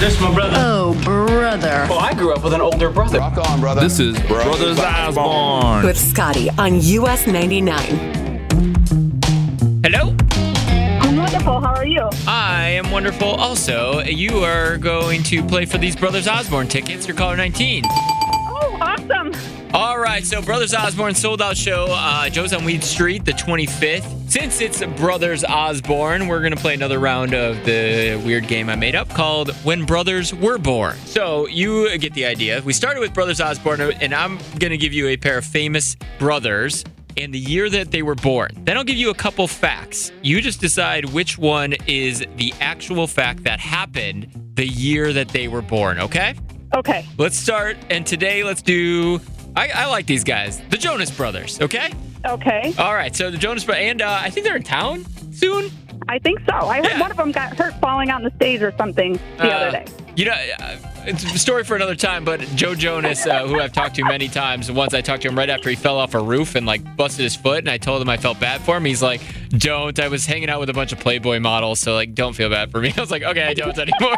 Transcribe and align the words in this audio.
This 0.00 0.14
is 0.14 0.20
my 0.22 0.32
brother. 0.32 0.54
Oh, 0.56 0.98
brother. 1.04 1.86
Well, 1.90 1.98
I 1.98 2.14
grew 2.14 2.32
up 2.32 2.42
with 2.42 2.54
an 2.54 2.62
older 2.62 2.88
brother. 2.88 3.18
Rock 3.18 3.36
on, 3.36 3.60
brother. 3.60 3.82
This 3.82 4.00
is 4.00 4.18
Brothers 4.20 4.78
Osborne. 4.78 5.84
with 5.84 5.98
Scotty 5.98 6.48
on 6.56 6.80
US 6.80 7.26
99. 7.26 7.76
Hello? 9.84 10.16
I'm 10.30 11.16
wonderful. 11.18 11.60
How 11.60 11.74
are 11.74 11.86
you? 11.86 12.08
I 12.26 12.70
am 12.70 12.90
wonderful 12.90 13.28
also. 13.28 14.00
You 14.00 14.42
are 14.42 14.78
going 14.78 15.22
to 15.24 15.42
play 15.42 15.66
for 15.66 15.76
these 15.76 15.96
Brothers 15.96 16.26
Osborne 16.26 16.68
tickets. 16.68 17.06
You're 17.06 17.14
caller 17.14 17.36
19. 17.36 17.84
All 19.72 20.00
right, 20.00 20.24
so 20.26 20.42
Brothers 20.42 20.74
Osborne 20.74 21.14
sold 21.14 21.40
out 21.40 21.56
show. 21.56 21.86
Uh, 21.88 22.28
Joe's 22.28 22.52
on 22.52 22.64
Weed 22.64 22.82
Street, 22.82 23.24
the 23.24 23.30
25th. 23.30 24.28
Since 24.28 24.60
it's 24.60 24.84
Brothers 25.00 25.44
Osborne, 25.44 26.26
we're 26.26 26.40
going 26.40 26.52
to 26.52 26.60
play 26.60 26.74
another 26.74 26.98
round 26.98 27.34
of 27.34 27.64
the 27.64 28.20
weird 28.24 28.48
game 28.48 28.68
I 28.68 28.74
made 28.74 28.96
up 28.96 29.08
called 29.10 29.54
When 29.64 29.86
Brothers 29.86 30.34
Were 30.34 30.58
Born. 30.58 30.96
So 31.06 31.46
you 31.46 31.96
get 31.98 32.14
the 32.14 32.26
idea. 32.26 32.60
We 32.64 32.72
started 32.72 32.98
with 32.98 33.14
Brothers 33.14 33.40
Osborne, 33.40 33.80
and 33.80 34.12
I'm 34.12 34.38
going 34.58 34.72
to 34.72 34.76
give 34.76 34.92
you 34.92 35.06
a 35.06 35.16
pair 35.16 35.38
of 35.38 35.44
famous 35.44 35.94
brothers 36.18 36.84
and 37.16 37.32
the 37.32 37.38
year 37.38 37.70
that 37.70 37.92
they 37.92 38.02
were 38.02 38.16
born. 38.16 38.50
Then 38.64 38.76
I'll 38.76 38.82
give 38.82 38.96
you 38.96 39.10
a 39.10 39.14
couple 39.14 39.46
facts. 39.46 40.10
You 40.20 40.40
just 40.40 40.60
decide 40.60 41.04
which 41.06 41.38
one 41.38 41.74
is 41.86 42.26
the 42.36 42.52
actual 42.60 43.06
fact 43.06 43.44
that 43.44 43.60
happened 43.60 44.50
the 44.54 44.66
year 44.66 45.12
that 45.12 45.28
they 45.28 45.46
were 45.46 45.62
born, 45.62 46.00
okay? 46.00 46.34
Okay. 46.74 47.06
Let's 47.18 47.36
start, 47.36 47.76
and 47.88 48.04
today 48.04 48.42
let's 48.42 48.62
do. 48.62 49.20
I, 49.56 49.68
I 49.74 49.86
like 49.86 50.06
these 50.06 50.24
guys, 50.24 50.60
the 50.70 50.76
Jonas 50.78 51.10
Brothers. 51.10 51.60
Okay. 51.60 51.90
Okay. 52.24 52.74
All 52.78 52.94
right. 52.94 53.14
So 53.14 53.30
the 53.30 53.38
Jonas 53.38 53.64
Brothers, 53.64 53.84
and 53.84 54.02
uh, 54.02 54.18
I 54.22 54.30
think 54.30 54.44
they're 54.46 54.56
in 54.56 54.62
town 54.62 55.04
soon. 55.32 55.70
I 56.08 56.18
think 56.18 56.40
so. 56.48 56.54
I 56.54 56.76
heard 56.78 56.86
Yeah. 56.86 57.00
one 57.00 57.10
of 57.10 57.16
them 57.16 57.32
got 57.32 57.56
hurt 57.56 57.74
falling 57.80 58.10
on 58.10 58.22
the 58.22 58.30
stage 58.36 58.62
or 58.62 58.72
something 58.76 59.18
the 59.38 59.44
Uh, 59.44 59.56
other 59.58 59.70
day. 59.70 59.84
You 60.20 60.26
know, 60.26 60.32
uh, 60.32 60.76
it's 61.06 61.24
a 61.24 61.38
story 61.38 61.64
for 61.64 61.76
another 61.76 61.94
time. 61.94 62.26
But 62.26 62.40
Joe 62.54 62.74
Jonas, 62.74 63.26
uh, 63.26 63.46
who 63.46 63.58
I've 63.58 63.72
talked 63.72 63.94
to 63.94 64.04
many 64.04 64.28
times, 64.28 64.70
once 64.70 64.92
I 64.92 65.00
talked 65.00 65.22
to 65.22 65.28
him 65.28 65.38
right 65.38 65.48
after 65.48 65.70
he 65.70 65.76
fell 65.76 65.96
off 65.96 66.12
a 66.12 66.20
roof 66.20 66.56
and 66.56 66.66
like 66.66 66.94
busted 66.94 67.22
his 67.22 67.34
foot, 67.34 67.60
and 67.60 67.70
I 67.70 67.78
told 67.78 68.02
him 68.02 68.10
I 68.10 68.18
felt 68.18 68.38
bad 68.38 68.60
for 68.60 68.76
him. 68.76 68.84
He's 68.84 69.02
like, 69.02 69.22
"Don't." 69.48 69.98
I 69.98 70.08
was 70.08 70.26
hanging 70.26 70.50
out 70.50 70.60
with 70.60 70.68
a 70.68 70.74
bunch 70.74 70.92
of 70.92 71.00
Playboy 71.00 71.40
models, 71.40 71.80
so 71.80 71.94
like, 71.94 72.14
don't 72.14 72.34
feel 72.34 72.50
bad 72.50 72.70
for 72.70 72.82
me. 72.82 72.92
I 72.98 73.00
was 73.00 73.10
like, 73.10 73.22
"Okay, 73.22 73.44
I 73.44 73.54
don't 73.54 73.78
anymore." 73.78 74.16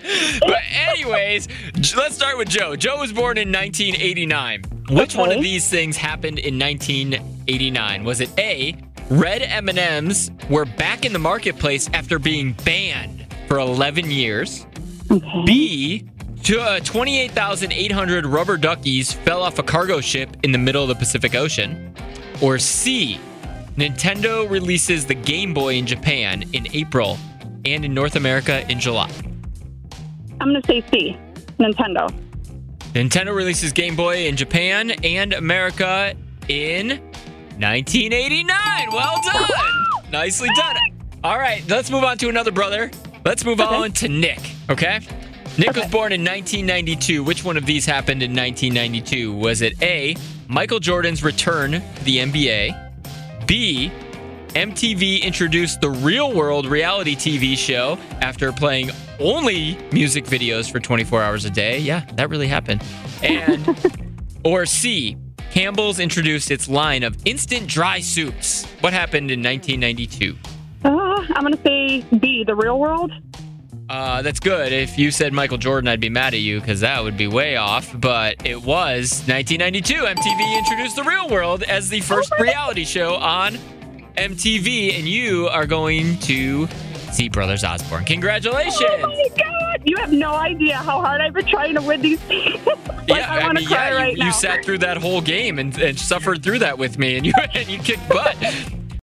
but 0.42 0.60
anyways, 0.70 1.48
let's 1.96 2.14
start 2.14 2.38
with 2.38 2.48
Joe. 2.48 2.76
Joe 2.76 3.00
was 3.00 3.12
born 3.12 3.36
in 3.36 3.50
1989. 3.50 4.62
Which 4.90 5.16
one 5.16 5.32
of 5.32 5.42
these 5.42 5.68
things 5.68 5.96
happened 5.96 6.38
in 6.38 6.56
1989? 6.56 8.04
Was 8.04 8.20
it 8.20 8.30
A? 8.38 8.76
Red 9.10 9.42
M&Ms 9.42 10.30
were 10.48 10.66
back 10.66 11.04
in 11.04 11.12
the 11.12 11.18
marketplace 11.18 11.90
after 11.94 12.20
being 12.20 12.52
banned 12.64 13.26
for 13.48 13.58
11 13.58 14.08
years. 14.08 14.66
B, 15.44 16.08
uh, 16.58 16.80
28,800 16.80 18.26
rubber 18.26 18.56
duckies 18.56 19.12
fell 19.12 19.42
off 19.42 19.58
a 19.58 19.62
cargo 19.62 20.00
ship 20.00 20.36
in 20.42 20.52
the 20.52 20.58
middle 20.58 20.82
of 20.82 20.88
the 20.88 20.94
Pacific 20.94 21.34
Ocean. 21.34 21.94
Or 22.40 22.58
C, 22.58 23.20
Nintendo 23.76 24.48
releases 24.48 25.06
the 25.06 25.14
Game 25.14 25.54
Boy 25.54 25.74
in 25.74 25.86
Japan 25.86 26.44
in 26.52 26.66
April 26.74 27.18
and 27.64 27.84
in 27.84 27.94
North 27.94 28.16
America 28.16 28.68
in 28.70 28.80
July. 28.80 29.10
I'm 30.40 30.48
going 30.50 30.62
to 30.62 30.66
say 30.66 30.84
C. 30.90 31.16
Nintendo. 31.58 32.12
Nintendo 32.92 33.34
releases 33.34 33.72
Game 33.72 33.96
Boy 33.96 34.26
in 34.26 34.36
Japan 34.36 34.90
and 35.04 35.32
America 35.32 36.14
in 36.48 36.88
1989. 37.58 38.48
Well 38.90 39.20
done. 39.22 39.48
Nicely 40.10 40.48
done. 40.56 40.76
All 41.24 41.38
right, 41.38 41.62
let's 41.68 41.90
move 41.90 42.02
on 42.02 42.18
to 42.18 42.28
another 42.28 42.50
brother. 42.50 42.90
Let's 43.24 43.44
move 43.44 43.60
on 43.60 43.92
to 43.92 44.08
Nick, 44.08 44.40
okay? 44.70 45.00
Nick 45.58 45.76
was 45.76 45.86
born 45.90 46.12
in 46.12 46.22
1992. 46.22 47.22
Which 47.22 47.44
one 47.44 47.56
of 47.56 47.66
these 47.66 47.84
happened 47.84 48.22
in 48.22 48.30
1992? 48.30 49.34
Was 49.34 49.60
it 49.60 49.80
A, 49.82 50.16
Michael 50.48 50.80
Jordan's 50.80 51.22
return 51.22 51.72
to 51.72 52.04
the 52.04 52.18
NBA? 52.18 53.46
B, 53.46 53.92
MTV 54.54 55.22
introduced 55.22 55.80
the 55.80 55.90
Real 55.90 56.32
World 56.32 56.66
reality 56.66 57.14
TV 57.14 57.56
show 57.56 57.98
after 58.20 58.52
playing 58.52 58.90
only 59.18 59.78
music 59.92 60.24
videos 60.24 60.70
for 60.70 60.80
24 60.80 61.22
hours 61.22 61.44
a 61.44 61.50
day. 61.50 61.78
Yeah, 61.78 62.04
that 62.14 62.30
really 62.30 62.48
happened. 62.48 62.82
And 63.22 63.76
or 64.44 64.66
C, 64.66 65.16
Campbell's 65.50 66.00
introduced 66.00 66.50
its 66.50 66.68
line 66.68 67.02
of 67.02 67.16
instant 67.26 67.66
dry 67.66 68.00
soups. 68.00 68.64
What 68.80 68.92
happened 68.92 69.30
in 69.30 69.42
1992? 69.42 70.36
Uh, 70.84 70.88
I'm 71.34 71.42
going 71.42 71.54
to 71.54 71.62
say 71.62 72.00
B. 72.18 72.42
The 72.44 72.54
real 72.54 72.78
world. 72.78 73.12
Uh, 73.88 74.22
that's 74.22 74.40
good. 74.40 74.72
If 74.72 74.98
you 74.98 75.10
said 75.10 75.32
Michael 75.32 75.58
Jordan, 75.58 75.88
I'd 75.88 76.00
be 76.00 76.08
mad 76.08 76.34
at 76.34 76.40
you 76.40 76.60
because 76.60 76.80
that 76.80 77.02
would 77.02 77.16
be 77.16 77.26
way 77.26 77.56
off. 77.56 77.90
But 77.98 78.46
it 78.46 78.56
was 78.62 79.22
1992. 79.28 79.94
MTV 79.94 80.58
introduced 80.58 80.96
The 80.96 81.02
Real 81.04 81.28
World 81.28 81.62
as 81.64 81.88
the 81.90 82.00
first 82.00 82.32
reality 82.38 82.84
show 82.84 83.16
on 83.16 83.58
MTV, 84.16 84.98
and 84.98 85.06
you 85.06 85.48
are 85.48 85.66
going 85.66 86.18
to 86.20 86.68
see 87.12 87.28
Brothers 87.28 87.64
Osborne. 87.64 88.04
Congratulations! 88.04 88.82
Oh 88.82 89.06
my 89.08 89.28
God. 89.36 89.82
You 89.84 89.96
have 89.96 90.12
no 90.12 90.32
idea 90.32 90.76
how 90.76 91.00
hard 91.00 91.20
I've 91.20 91.32
been 91.34 91.46
trying 91.46 91.74
to 91.74 91.82
win 91.82 92.00
these 92.00 92.20
like, 92.28 93.08
yeah, 93.08 93.34
I 93.34 93.48
to 93.48 93.54
mean, 93.54 93.68
yeah, 93.68 93.94
right 93.94 94.12
you, 94.12 94.18
now. 94.18 94.26
you 94.26 94.32
sat 94.32 94.64
through 94.64 94.78
that 94.78 94.96
whole 94.96 95.20
game 95.20 95.58
and, 95.58 95.76
and 95.78 95.98
suffered 95.98 96.42
through 96.42 96.60
that 96.60 96.78
with 96.78 96.98
me, 96.98 97.16
and 97.16 97.26
you 97.26 97.32
and 97.54 97.68
you 97.68 97.78
kicked 97.78 98.08
butt. 98.08 98.36